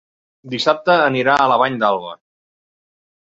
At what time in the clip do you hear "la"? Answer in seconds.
1.53-1.59